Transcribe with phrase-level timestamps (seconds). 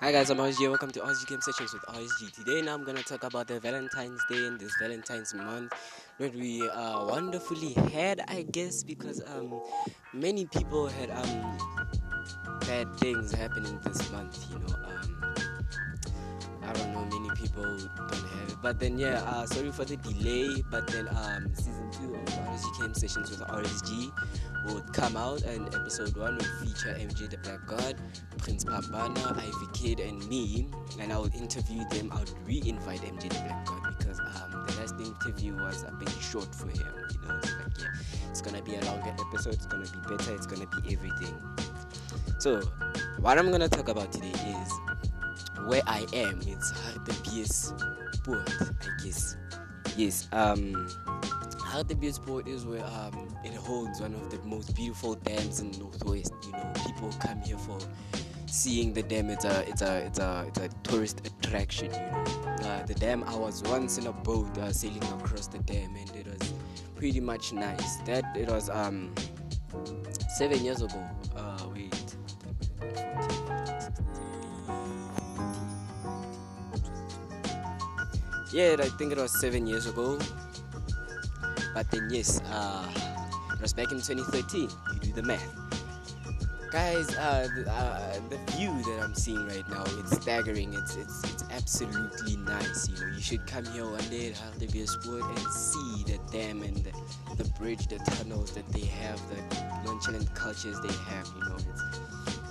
[0.00, 0.68] Hi guys, I'm RSG.
[0.68, 2.32] Welcome to RSG Game Sessions with RSG.
[2.32, 5.72] Today, now I'm gonna talk about the Valentine's Day and this Valentine's month
[6.18, 9.62] that we uh, wonderfully had, I guess, because um,
[10.12, 11.58] many people had um,
[12.66, 14.44] bad things happening this month.
[14.50, 15.33] You know, um,
[16.66, 18.56] I don't know, many people don't have it.
[18.62, 20.62] But then, yeah, uh, sorry for the delay.
[20.70, 24.10] But then, um, season two of RSG Game Sessions with RSG
[24.72, 27.96] would come out, and episode one would feature MJ the Black God,
[28.38, 30.68] Prince Pambana, Ivy Kid, and me.
[30.98, 32.10] And I would interview them.
[32.12, 36.08] I would re-invite MJ the Black God because um, the last interview was a bit
[36.20, 36.94] short for him.
[37.12, 39.54] You know, it's like yeah, it's gonna be a longer episode.
[39.54, 40.34] It's gonna be better.
[40.34, 41.38] It's gonna be everything.
[42.38, 42.60] So,
[43.18, 44.72] what I'm gonna talk about today is
[45.66, 46.40] where I am.
[46.46, 49.36] It's Hartbeespoort, I guess.
[49.96, 50.28] Yes.
[50.32, 50.88] Um.
[51.58, 56.32] Hartbeespoort is where um, it holds one of the most beautiful dams in Northwest.
[56.46, 57.78] You know, people come here for
[58.46, 59.28] seeing the dam.
[59.28, 61.92] It's a it's a it's a it's a tourist attraction.
[61.92, 62.24] You know,
[62.62, 63.24] uh, the dam.
[63.24, 66.52] I was once in a boat uh, sailing across the dam, and it was
[66.94, 67.96] pretty much nice.
[68.06, 69.12] That it was um
[70.36, 71.02] seven years ago.
[71.36, 71.53] Uh,
[78.54, 80.16] Yeah, I think it was seven years ago.
[81.74, 82.86] But then yes, uh,
[83.50, 84.70] it was back in 2013.
[84.94, 85.63] You do the math.
[86.74, 90.74] Guys, uh, the, uh, the view that I'm seeing right now, it's staggering.
[90.74, 92.88] It's it's it's absolutely nice.
[92.88, 96.76] You know, you should come here one day at Hartbeespoort and see the dam and
[96.78, 96.90] the,
[97.36, 99.36] the bridge, the tunnels that they have, the
[99.84, 101.30] nonchalant cultures they have.
[101.36, 101.56] You know,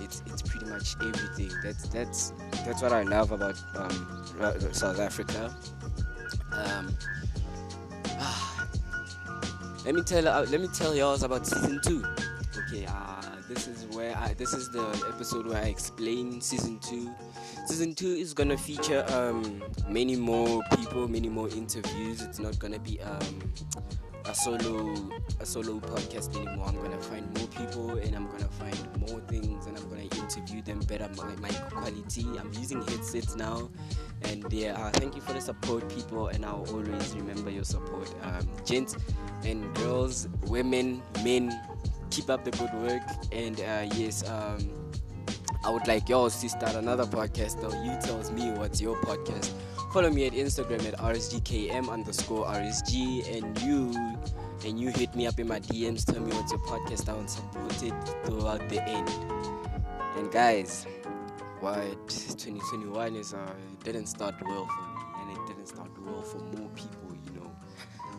[0.00, 1.50] it's it's pretty much everything.
[1.62, 2.32] That's that's
[2.64, 4.24] that's what I love about um,
[4.72, 5.54] South Africa.
[6.50, 6.96] Um,
[9.84, 12.02] let me tell uh, let me tell y'all about season two.
[12.56, 17.10] Okay, uh, this is where I this is the episode where I explain season two.
[17.66, 22.22] Season two is gonna feature um, many more people, many more interviews.
[22.22, 23.52] It's not gonna be um,
[24.26, 24.94] a solo
[25.40, 26.66] a solo podcast anymore.
[26.68, 30.62] I'm gonna find more people and I'm gonna find more things and I'm gonna interview
[30.62, 32.26] them better my, quality.
[32.38, 33.68] I'm using headsets now
[34.22, 38.12] and yeah uh, thank you for the support people and I'll always remember your support
[38.22, 38.96] um, gents
[39.44, 41.52] and girls women men
[42.14, 43.02] keep up the good work
[43.32, 44.70] and uh, yes um,
[45.64, 47.74] I would like yours to start another podcast though.
[47.82, 49.50] You tells me what's your podcast.
[49.92, 53.90] Follow me at Instagram at rsgkm underscore rsg and you
[54.64, 57.08] and you hit me up in my DMs tell me what's your podcast.
[57.08, 57.94] I will support it
[58.24, 59.08] throughout the end.
[60.16, 60.86] And guys
[61.60, 62.08] what?
[62.08, 63.38] 2021 is uh,
[63.72, 67.40] it didn't start well for me and it didn't start well for more people you
[67.40, 67.50] know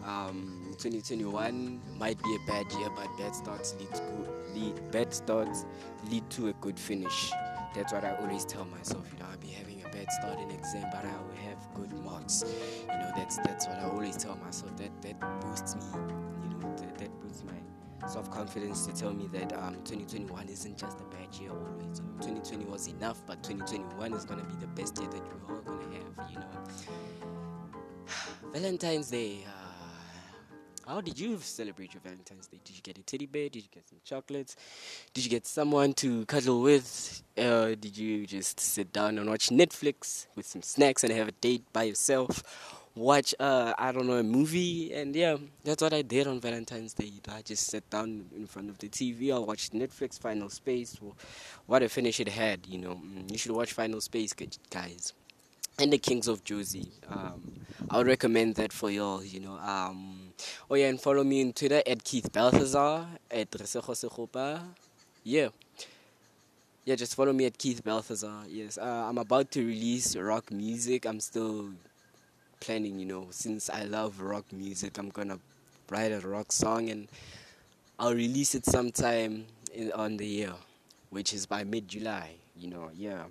[0.05, 5.13] um, 2021 might be a bad year but bad starts lead to good lead bad
[5.13, 5.65] starts
[6.09, 7.31] lead to a good finish
[7.73, 10.51] that's what I always tell myself you know I'll be having a bad start in
[10.51, 12.43] exam but I will have good marks
[12.81, 15.81] you know that's that's what I always tell myself that that boosts me
[16.43, 20.99] you know that, that boosts my self-confidence to tell me that um, 2021 isn't just
[20.99, 21.99] a bad year always.
[22.21, 25.81] 2020 was enough, but 2021 is gonna be the best year that we're all gonna
[25.95, 26.29] have.
[26.29, 26.47] You know.
[28.53, 29.43] Valentine's Day.
[29.47, 29.64] Uh,
[30.87, 32.59] how did you celebrate your Valentine's Day?
[32.63, 33.49] Did you get a teddy bear?
[33.49, 34.55] Did you get some chocolates?
[35.13, 37.23] Did you get someone to cuddle with?
[37.37, 41.33] Uh, did you just sit down and watch Netflix with some snacks and have a
[41.33, 42.43] date by yourself?
[42.95, 45.35] watch uh I don't know a movie and yeah
[45.65, 48.87] that's what I did on Valentine's Day I just sat down in front of the
[48.87, 50.97] TV I watched Netflix Final Space
[51.65, 54.33] what a finish it had you know mm, you should watch Final Space
[54.69, 55.11] guys
[55.79, 57.41] and the Kings of Jozi um
[57.89, 60.31] I would recommend that for y'all you know um
[60.69, 64.59] oh yeah and follow me on Twitter at Keith Balthazar at Resejo
[65.23, 65.49] yeah.
[66.85, 68.43] Yeah just follow me at Keith Balthazar.
[68.47, 71.05] Yes uh, I'm about to release rock music.
[71.05, 71.69] I'm still
[72.59, 75.39] planning, you know, since I love rock music, I'm gonna
[75.89, 77.07] write a rock song and
[77.99, 80.53] I'll release it sometime in, on the year,
[81.09, 83.23] which is by mid July, you know, yeah.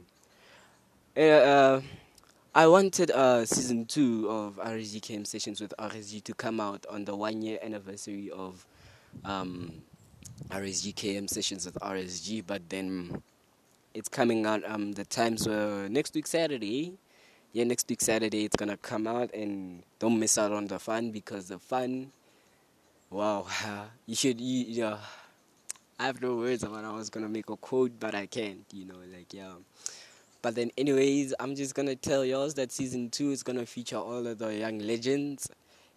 [1.16, 1.81] Uh, uh,
[2.55, 7.17] I wanted uh, season two of RSG Sessions with RSG to come out on the
[7.17, 8.65] one year anniversary of
[9.25, 9.83] um,
[10.51, 13.23] RSG KM Sessions with RSG, but then
[13.93, 16.97] it's coming out um, the times were next week Saturday
[17.55, 21.12] yeah, next week Saturday it's gonna come out, and don't miss out on the fun
[21.12, 22.11] because the fun,
[23.11, 23.47] wow,
[24.06, 24.99] you should, you, yeah.
[25.97, 28.85] I have no words when I was gonna make a quote, but I can't, you
[28.85, 29.53] know, like yeah.
[30.44, 34.26] But then, anyways, I'm just gonna tell y'all that season two is gonna feature all
[34.26, 35.49] of the young legends,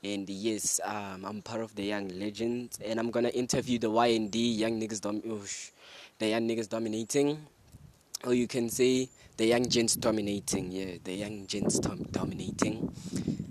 [0.02, 4.08] and yes, um, I'm part of the young legends, and I'm gonna interview the Y
[4.08, 7.46] and D young niggas, dom- the young niggas dominating
[8.24, 10.72] or you can say the young gents dominating.
[10.72, 12.90] Yeah, the young gents dom- dominating.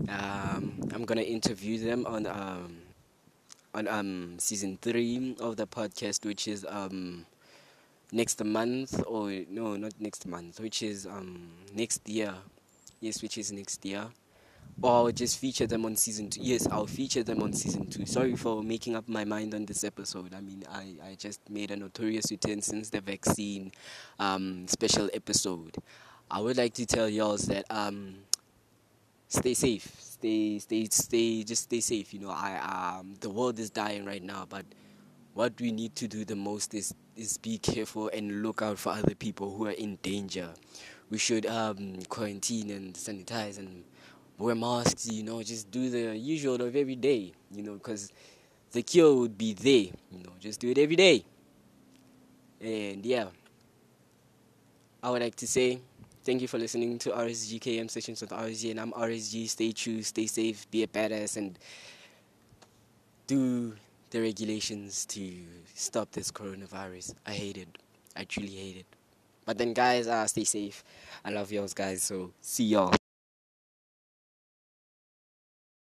[0.09, 2.79] Um, I'm gonna interview them on um,
[3.75, 7.27] on um, season three of the podcast, which is um,
[8.13, 12.35] next month, or no, not next month, which is um, next year.
[13.01, 14.07] Yes, which is next year.
[14.83, 16.41] Or I'll just feature them on season two.
[16.43, 18.05] Yes, I'll feature them on season two.
[18.05, 20.35] Sorry for making up my mind on this episode.
[20.35, 23.73] I mean, I, I just made a notorious return since the vaccine
[24.19, 25.77] um, special episode.
[26.31, 28.17] I would like to tell y'all that um,
[29.29, 32.13] stay safe, stay, stay, stay, just stay safe.
[32.13, 34.67] You know, I um, the world is dying right now, but
[35.37, 38.93] what we need to do the most is is be careful and look out for
[38.93, 40.49] other people who are in danger.
[41.11, 43.85] We should um, quarantine and sanitize and
[44.39, 45.07] wear masks.
[45.07, 47.33] You know, just do the usual of every day.
[47.53, 48.11] You know, because
[48.73, 49.93] the cure would be there.
[50.11, 51.23] You know, just do it every day.
[52.59, 53.27] And yeah,
[55.03, 55.81] I would like to say
[56.25, 59.51] thank you for listening to RSGKM sessions with RSG, and I'm RSG.
[59.51, 61.59] Stay true, stay safe, be a badass, and
[63.27, 63.75] do
[64.11, 65.33] the regulations to
[65.75, 67.15] stop this coronavirus.
[67.27, 67.69] I hate it.
[68.17, 68.87] I truly hate it.
[69.45, 70.83] But then, guys, uh, stay safe.
[71.25, 72.03] I love y'all, guys.
[72.03, 72.95] So, see y'all.